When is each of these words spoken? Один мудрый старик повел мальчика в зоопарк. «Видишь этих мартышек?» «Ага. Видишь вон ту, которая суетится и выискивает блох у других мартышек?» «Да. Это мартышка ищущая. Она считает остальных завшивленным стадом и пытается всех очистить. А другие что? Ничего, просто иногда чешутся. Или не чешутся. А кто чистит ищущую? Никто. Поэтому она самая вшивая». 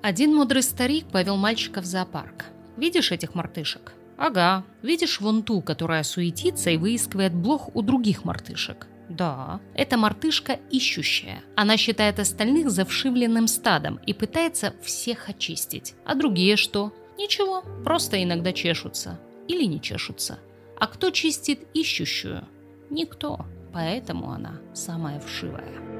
Один 0.00 0.32
мудрый 0.32 0.62
старик 0.62 1.06
повел 1.06 1.36
мальчика 1.36 1.80
в 1.80 1.84
зоопарк. 1.84 2.44
«Видишь 2.76 3.10
этих 3.10 3.34
мартышек?» 3.34 3.94
«Ага. 4.16 4.64
Видишь 4.82 5.20
вон 5.20 5.42
ту, 5.42 5.60
которая 5.60 6.04
суетится 6.04 6.70
и 6.70 6.76
выискивает 6.76 7.34
блох 7.34 7.74
у 7.74 7.82
других 7.82 8.24
мартышек?» 8.24 8.86
«Да. 9.08 9.60
Это 9.74 9.96
мартышка 9.96 10.60
ищущая. 10.70 11.42
Она 11.56 11.76
считает 11.76 12.20
остальных 12.20 12.70
завшивленным 12.70 13.48
стадом 13.48 13.98
и 14.06 14.12
пытается 14.12 14.74
всех 14.82 15.28
очистить. 15.28 15.94
А 16.04 16.14
другие 16.14 16.56
что? 16.56 16.92
Ничего, 17.16 17.64
просто 17.84 18.22
иногда 18.22 18.52
чешутся. 18.52 19.18
Или 19.48 19.64
не 19.64 19.80
чешутся. 19.80 20.38
А 20.78 20.86
кто 20.86 21.10
чистит 21.10 21.66
ищущую? 21.74 22.46
Никто. 22.90 23.46
Поэтому 23.72 24.30
она 24.30 24.60
самая 24.74 25.18
вшивая». 25.18 25.97